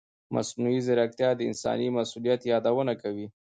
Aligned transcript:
مصنوعي 0.35 0.79
ځیرکتیا 0.85 1.29
د 1.35 1.41
انساني 1.49 1.87
مسؤلیت 1.97 2.41
یادونه 2.53 2.93
کوي. 3.01 3.25